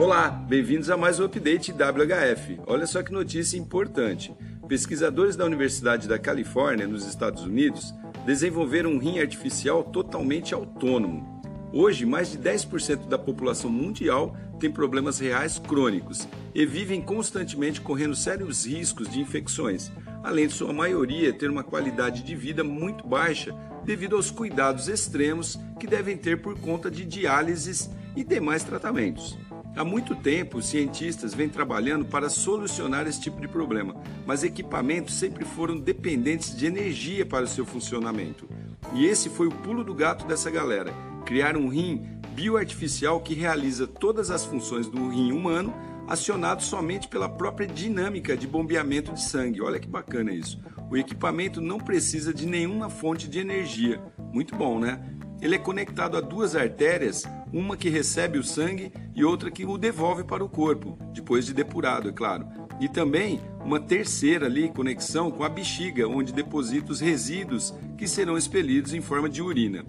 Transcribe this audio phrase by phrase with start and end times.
[0.00, 2.58] Olá, bem-vindos a mais um update WHF.
[2.66, 4.34] Olha só que notícia importante.
[4.66, 7.92] Pesquisadores da Universidade da Califórnia, nos Estados Unidos,
[8.24, 11.42] desenvolveram um rim artificial totalmente autônomo.
[11.70, 18.16] Hoje, mais de 10% da população mundial tem problemas reais crônicos e vivem constantemente correndo
[18.16, 19.92] sérios riscos de infecções,
[20.24, 23.54] além de sua maioria ter uma qualidade de vida muito baixa
[23.84, 29.38] devido aos cuidados extremos que devem ter por conta de diálises e demais tratamentos.
[29.76, 33.94] Há muito tempo, os cientistas vêm trabalhando para solucionar esse tipo de problema,
[34.26, 38.48] mas equipamentos sempre foram dependentes de energia para o seu funcionamento.
[38.94, 40.92] E esse foi o pulo do gato dessa galera:
[41.24, 45.72] criar um rim bioartificial que realiza todas as funções do rim humano,
[46.08, 49.62] acionado somente pela própria dinâmica de bombeamento de sangue.
[49.62, 50.60] Olha que bacana isso.
[50.90, 54.00] O equipamento não precisa de nenhuma fonte de energia.
[54.32, 55.00] Muito bom, né?
[55.40, 59.76] Ele é conectado a duas artérias, uma que recebe o sangue e outra que o
[59.76, 62.46] devolve para o corpo, depois de depurado, é claro.
[62.80, 68.38] E também uma terceira ali conexão com a bexiga, onde deposita os resíduos que serão
[68.38, 69.84] expelidos em forma de urina.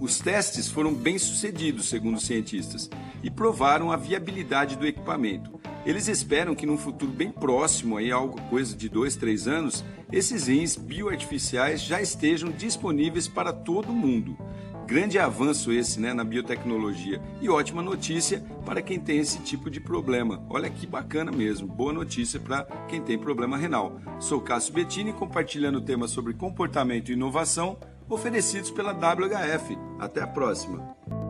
[0.00, 2.90] Os testes foram bem sucedidos, segundo os cientistas,
[3.22, 5.60] e provaram a viabilidade do equipamento.
[5.86, 10.46] Eles esperam que num futuro bem próximo, aí algo coisa de dois, três anos, esses
[10.46, 14.36] rins bioartificiais já estejam disponíveis para todo mundo.
[14.86, 19.80] Grande avanço esse né, na biotecnologia e ótima notícia para quem tem esse tipo de
[19.80, 20.44] problema.
[20.50, 24.00] Olha que bacana mesmo, boa notícia para quem tem problema renal.
[24.20, 29.78] Sou Cássio Bettini compartilhando temas sobre comportamento e inovação oferecidos pela WHF.
[29.98, 31.21] Até a próxima!